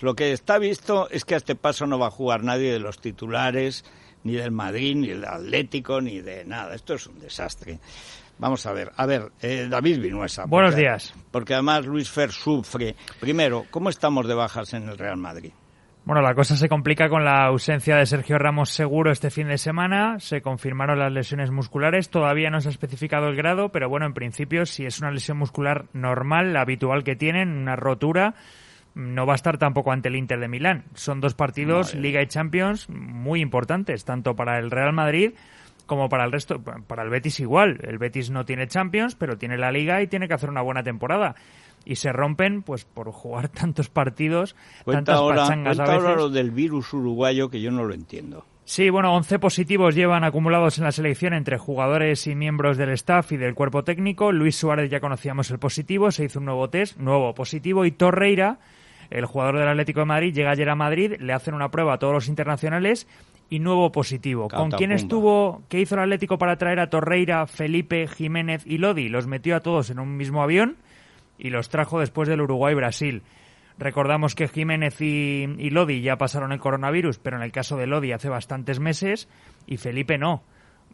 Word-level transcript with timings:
Lo 0.00 0.14
que 0.14 0.30
está 0.30 0.58
visto 0.58 1.10
es 1.10 1.24
que 1.24 1.34
a 1.34 1.38
este 1.38 1.56
paso 1.56 1.84
no 1.84 1.98
va 1.98 2.06
a 2.06 2.10
jugar 2.10 2.44
nadie 2.44 2.72
de 2.72 2.78
los 2.78 3.00
titulares, 3.00 3.84
ni 4.22 4.34
del 4.34 4.52
Madrid, 4.52 4.94
ni 4.94 5.08
del 5.08 5.24
Atlético, 5.24 6.00
ni 6.00 6.20
de 6.20 6.44
nada. 6.44 6.76
Esto 6.76 6.94
es 6.94 7.08
un 7.08 7.18
desastre. 7.18 7.80
Vamos 8.38 8.64
a 8.66 8.72
ver, 8.72 8.92
a 8.96 9.06
ver, 9.06 9.32
eh, 9.42 9.66
David 9.68 10.00
Vinuesa. 10.00 10.44
Buenos 10.46 10.76
días. 10.76 11.12
Porque 11.32 11.54
además 11.54 11.84
Luis 11.84 12.08
Fer 12.08 12.30
sufre. 12.30 12.94
Primero, 13.18 13.64
¿cómo 13.72 13.88
estamos 13.88 14.28
de 14.28 14.34
bajas 14.34 14.72
en 14.72 14.88
el 14.88 14.96
Real 14.96 15.16
Madrid? 15.16 15.50
Bueno, 16.04 16.22
la 16.22 16.32
cosa 16.32 16.56
se 16.56 16.68
complica 16.68 17.08
con 17.08 17.24
la 17.24 17.46
ausencia 17.46 17.96
de 17.96 18.06
Sergio 18.06 18.38
Ramos 18.38 18.70
seguro 18.70 19.10
este 19.10 19.30
fin 19.30 19.48
de 19.48 19.58
semana. 19.58 20.20
Se 20.20 20.42
confirmaron 20.42 21.00
las 21.00 21.12
lesiones 21.12 21.50
musculares. 21.50 22.08
Todavía 22.08 22.50
no 22.50 22.60
se 22.60 22.68
ha 22.68 22.70
especificado 22.70 23.26
el 23.26 23.34
grado, 23.34 23.70
pero 23.70 23.88
bueno, 23.88 24.06
en 24.06 24.14
principio, 24.14 24.64
si 24.64 24.86
es 24.86 25.00
una 25.00 25.10
lesión 25.10 25.38
muscular 25.38 25.86
normal, 25.92 26.52
la 26.52 26.60
habitual 26.60 27.02
que 27.02 27.16
tienen, 27.16 27.50
una 27.50 27.74
rotura, 27.74 28.36
no 28.98 29.26
va 29.26 29.34
a 29.34 29.36
estar 29.36 29.58
tampoco 29.58 29.92
ante 29.92 30.08
el 30.08 30.16
Inter 30.16 30.40
de 30.40 30.48
Milán. 30.48 30.84
Son 30.94 31.20
dos 31.20 31.34
partidos, 31.34 31.94
Liga 31.94 32.20
y 32.20 32.26
Champions, 32.26 32.88
muy 32.90 33.40
importantes, 33.40 34.04
tanto 34.04 34.34
para 34.34 34.58
el 34.58 34.70
Real 34.70 34.92
Madrid 34.92 35.32
como 35.86 36.08
para 36.08 36.24
el 36.24 36.32
resto, 36.32 36.60
para 36.60 37.02
el 37.02 37.08
Betis 37.08 37.40
igual. 37.40 37.78
El 37.82 37.98
Betis 37.98 38.30
no 38.30 38.44
tiene 38.44 38.66
Champions, 38.66 39.14
pero 39.14 39.38
tiene 39.38 39.56
la 39.56 39.72
Liga 39.72 40.02
y 40.02 40.06
tiene 40.06 40.28
que 40.28 40.34
hacer 40.34 40.50
una 40.50 40.62
buena 40.62 40.82
temporada. 40.82 41.36
Y 41.84 41.96
se 41.96 42.12
rompen, 42.12 42.62
pues, 42.62 42.84
por 42.84 43.10
jugar 43.10 43.48
tantos 43.48 43.88
partidos, 43.88 44.54
cuenta 44.84 45.12
tantas 45.12 45.16
ahora, 45.16 45.42
pachangas 45.42 45.78
a 45.78 45.82
veces. 45.84 45.96
ahora 45.96 46.16
lo 46.16 46.28
del 46.28 46.50
virus 46.50 46.92
uruguayo 46.92 47.48
que 47.48 47.60
yo 47.60 47.70
no 47.70 47.84
lo 47.84 47.94
entiendo. 47.94 48.44
Sí, 48.64 48.90
bueno, 48.90 49.14
11 49.14 49.38
positivos 49.38 49.94
llevan 49.94 50.24
acumulados 50.24 50.76
en 50.76 50.84
la 50.84 50.92
selección 50.92 51.32
entre 51.32 51.56
jugadores 51.56 52.26
y 52.26 52.34
miembros 52.34 52.76
del 52.76 52.90
staff 52.90 53.32
y 53.32 53.38
del 53.38 53.54
cuerpo 53.54 53.82
técnico. 53.82 54.30
Luis 54.30 54.56
Suárez 54.56 54.90
ya 54.90 55.00
conocíamos 55.00 55.50
el 55.50 55.58
positivo, 55.58 56.10
se 56.10 56.24
hizo 56.26 56.38
un 56.38 56.44
nuevo 56.44 56.68
test, 56.68 56.98
nuevo 56.98 57.32
positivo, 57.32 57.86
y 57.86 57.92
Torreira, 57.92 58.58
el 59.10 59.24
jugador 59.26 59.58
del 59.58 59.68
Atlético 59.68 60.00
de 60.00 60.06
Madrid, 60.06 60.34
llega 60.34 60.50
ayer 60.50 60.68
a 60.68 60.74
Madrid, 60.74 61.14
le 61.18 61.32
hacen 61.32 61.54
una 61.54 61.70
prueba 61.70 61.94
a 61.94 61.98
todos 61.98 62.12
los 62.12 62.28
internacionales 62.28 63.06
y 63.50 63.60
nuevo 63.60 63.90
positivo. 63.92 64.48
¿Con 64.48 64.70
quién 64.70 64.92
estuvo? 64.92 65.62
¿Qué 65.68 65.80
hizo 65.80 65.94
el 65.94 66.02
Atlético 66.02 66.38
para 66.38 66.56
traer 66.56 66.80
a 66.80 66.90
Torreira, 66.90 67.46
Felipe, 67.46 68.06
Jiménez 68.06 68.62
y 68.66 68.78
Lodi? 68.78 69.08
Los 69.08 69.26
metió 69.26 69.56
a 69.56 69.60
todos 69.60 69.90
en 69.90 69.98
un 69.98 70.16
mismo 70.16 70.42
avión 70.42 70.76
y 71.38 71.50
los 71.50 71.68
trajo 71.68 72.00
después 72.00 72.28
del 72.28 72.42
Uruguay-Brasil. 72.42 73.22
Recordamos 73.78 74.34
que 74.34 74.48
Jiménez 74.48 75.00
y, 75.00 75.44
y 75.58 75.70
Lodi 75.70 76.02
ya 76.02 76.16
pasaron 76.16 76.52
el 76.52 76.58
coronavirus, 76.58 77.18
pero 77.18 77.36
en 77.36 77.44
el 77.44 77.52
caso 77.52 77.76
de 77.76 77.86
Lodi 77.86 78.12
hace 78.12 78.28
bastantes 78.28 78.80
meses 78.80 79.28
y 79.66 79.76
Felipe 79.76 80.18
no. 80.18 80.42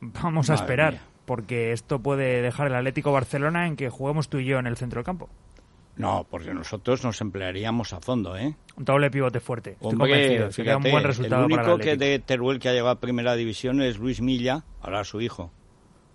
Vamos 0.00 0.50
a 0.50 0.54
esperar, 0.54 0.92
mía. 0.92 1.02
porque 1.24 1.72
esto 1.72 2.00
puede 2.00 2.42
dejar 2.42 2.66
el 2.66 2.74
Atlético 2.74 3.10
Barcelona 3.10 3.66
en 3.66 3.76
que 3.76 3.88
juguemos 3.88 4.28
tú 4.28 4.38
y 4.38 4.44
yo 4.44 4.58
en 4.58 4.66
el 4.66 4.76
centro 4.76 4.98
del 4.98 5.06
campo. 5.06 5.30
No, 5.96 6.26
porque 6.28 6.52
nosotros 6.52 7.04
nos 7.04 7.20
emplearíamos 7.20 7.92
a 7.92 8.00
fondo, 8.00 8.36
¿eh? 8.36 8.56
Un 8.76 8.84
doble 8.84 9.10
pivote 9.10 9.40
fuerte. 9.40 9.72
Estoy 9.72 9.92
Hombre, 9.92 10.10
convencido. 10.10 10.52
Sería 10.52 10.76
un 10.76 10.82
buen 10.82 11.04
resultado 11.04 11.44
el 11.44 11.50
para 11.50 11.62
único 11.62 11.76
el 11.76 11.80
que 11.82 11.96
de 11.96 12.18
Teruel 12.18 12.58
que 12.58 12.68
ha 12.68 12.72
llegado 12.72 12.90
a 12.90 13.00
primera 13.00 13.36
división 13.36 13.80
es 13.80 13.98
Luis 13.98 14.20
Milla, 14.20 14.64
ahora 14.80 15.04
su 15.04 15.20
hijo. 15.20 15.52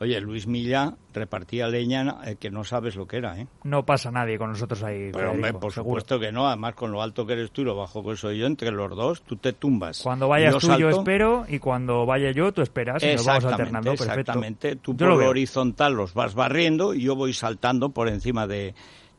Oye, 0.00 0.20
Luis 0.20 0.46
Milla 0.46 0.94
repartía 1.12 1.68
leña 1.68 2.18
eh, 2.26 2.36
que 2.36 2.50
no 2.50 2.64
sabes 2.64 2.96
lo 2.96 3.06
que 3.06 3.16
era, 3.16 3.40
¿eh? 3.40 3.46
No 3.62 3.86
pasa 3.86 4.10
nadie 4.10 4.36
con 4.38 4.50
nosotros 4.50 4.82
ahí. 4.82 5.10
Pero 5.12 5.30
hombre, 5.30 5.52
por 5.52 5.72
seguro. 5.72 6.00
supuesto 6.00 6.18
que 6.18 6.32
no, 6.32 6.48
además 6.48 6.74
con 6.74 6.90
lo 6.90 7.00
alto 7.00 7.24
que 7.24 7.34
eres 7.34 7.52
tú 7.52 7.62
y 7.62 7.64
lo 7.64 7.76
bajo 7.76 8.04
que 8.04 8.16
soy 8.16 8.38
yo, 8.38 8.46
entre 8.46 8.72
los 8.72 8.90
dos, 8.90 9.22
tú 9.22 9.36
te 9.36 9.52
tumbas. 9.52 10.02
Cuando 10.02 10.28
vayas 10.28 10.52
Yo 10.52 10.58
tú 10.58 10.78
yo 10.78 10.88
espero 10.90 11.46
y 11.48 11.58
cuando 11.60 12.04
vaya 12.06 12.32
yo 12.32 12.52
tú 12.52 12.60
esperas 12.60 13.02
y 13.02 13.14
nos 13.14 13.24
vamos 13.24 13.44
alternando. 13.44 13.92
Perfecto. 13.92 14.20
Exactamente, 14.20 14.76
tú 14.76 14.92
Yo 14.92 15.08
por 15.08 15.22
lo 15.22 15.28
horizontal 15.28 15.94
los 15.94 16.12
vas 16.12 16.34
barriendo 16.34 16.92
y 16.92 17.02
yo 17.02 17.14
voy 17.14 17.32
saltando 17.32 17.90
por 17.90 18.08
encima 18.08 18.48
de, 18.48 18.74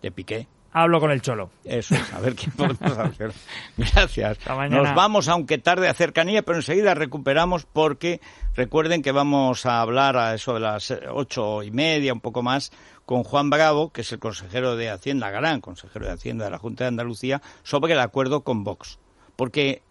de 0.05 0.11
Piqué. 0.11 0.47
Hablo 0.71 0.99
con 0.99 1.09
el 1.09 1.21
Cholo. 1.21 1.49
Eso 1.63 1.95
es, 1.95 2.13
a 2.13 2.19
ver 2.19 2.35
qué 2.35 2.51
podemos 2.55 2.97
hacer. 2.97 3.31
Gracias. 3.77 4.37
Nos 4.69 4.93
vamos, 4.93 5.27
aunque 5.29 5.57
tarde, 5.57 5.87
a 5.87 5.93
cercanía, 5.93 6.43
pero 6.43 6.57
enseguida 6.57 6.93
recuperamos 6.93 7.65
porque 7.65 8.19
recuerden 8.55 9.01
que 9.01 9.11
vamos 9.11 9.65
a 9.65 9.81
hablar 9.81 10.17
a 10.17 10.33
eso 10.35 10.53
de 10.53 10.59
las 10.59 10.93
ocho 11.11 11.63
y 11.63 11.71
media, 11.71 12.13
un 12.13 12.19
poco 12.19 12.43
más, 12.43 12.71
con 13.05 13.23
Juan 13.23 13.49
Bravo, 13.49 13.91
que 13.91 14.01
es 14.01 14.11
el 14.11 14.19
consejero 14.19 14.75
de 14.75 14.89
Hacienda, 14.89 15.31
gran 15.31 15.61
consejero 15.61 16.05
de 16.05 16.11
Hacienda 16.11 16.45
de 16.45 16.51
la 16.51 16.59
Junta 16.59 16.83
de 16.83 16.89
Andalucía, 16.89 17.41
sobre 17.63 17.93
el 17.93 17.99
acuerdo 17.99 18.41
con 18.41 18.63
Vox. 18.63 18.99
Porque 19.35 19.81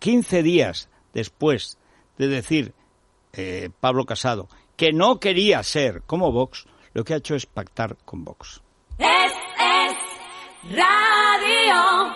15 0.00 0.42
días 0.42 0.90
después 1.14 1.78
de 2.18 2.28
decir 2.28 2.74
eh, 3.32 3.70
Pablo 3.80 4.04
Casado 4.04 4.48
que 4.76 4.92
no 4.92 5.20
quería 5.20 5.62
ser 5.62 6.02
como 6.02 6.32
Vox, 6.32 6.66
lo 6.92 7.04
que 7.04 7.14
ha 7.14 7.18
hecho 7.18 7.34
es 7.34 7.46
pactar 7.46 7.96
con 8.04 8.24
Vox. 8.24 8.60
Radio. 10.70 12.10